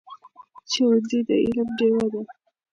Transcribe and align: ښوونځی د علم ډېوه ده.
ښوونځی 0.71 1.19
د 1.27 1.29
علم 1.43 1.67
ډېوه 1.77 2.05
ده. 2.11 2.21